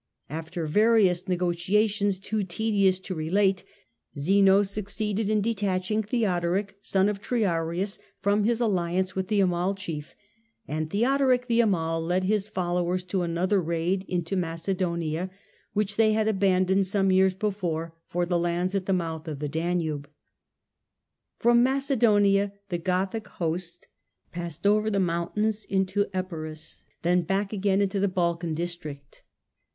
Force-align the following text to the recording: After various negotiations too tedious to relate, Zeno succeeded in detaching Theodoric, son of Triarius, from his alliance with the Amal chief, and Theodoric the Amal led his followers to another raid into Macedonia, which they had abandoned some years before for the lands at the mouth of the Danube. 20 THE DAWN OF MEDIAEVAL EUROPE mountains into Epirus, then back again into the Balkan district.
After 0.31 0.65
various 0.65 1.27
negotiations 1.27 2.19
too 2.19 2.43
tedious 2.43 2.99
to 3.01 3.13
relate, 3.13 3.63
Zeno 4.17 4.63
succeeded 4.63 5.29
in 5.29 5.41
detaching 5.41 6.01
Theodoric, 6.01 6.75
son 6.81 7.07
of 7.07 7.21
Triarius, 7.21 7.99
from 8.19 8.43
his 8.43 8.59
alliance 8.59 9.15
with 9.15 9.27
the 9.27 9.41
Amal 9.41 9.75
chief, 9.75 10.15
and 10.67 10.89
Theodoric 10.89 11.45
the 11.45 11.61
Amal 11.61 12.01
led 12.01 12.23
his 12.23 12.47
followers 12.47 13.03
to 13.03 13.21
another 13.21 13.61
raid 13.61 14.03
into 14.07 14.35
Macedonia, 14.35 15.29
which 15.73 15.97
they 15.97 16.13
had 16.13 16.27
abandoned 16.27 16.87
some 16.87 17.11
years 17.11 17.35
before 17.35 17.93
for 18.07 18.25
the 18.25 18.39
lands 18.39 18.73
at 18.73 18.87
the 18.87 18.93
mouth 18.93 19.27
of 19.27 19.37
the 19.37 19.47
Danube. 19.47 20.09
20 21.41 21.43
THE 21.43 21.45
DAWN 21.45 21.51
OF 21.51 22.23
MEDIAEVAL 22.23 22.31
EUROPE 24.33 25.01
mountains 25.03 25.65
into 25.65 26.07
Epirus, 26.11 26.83
then 27.03 27.19
back 27.21 27.53
again 27.53 27.81
into 27.83 27.99
the 27.99 28.07
Balkan 28.07 28.55
district. 28.55 29.21